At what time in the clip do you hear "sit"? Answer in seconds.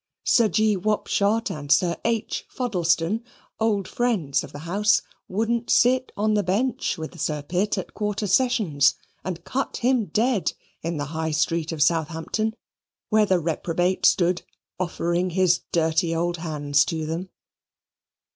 5.69-6.11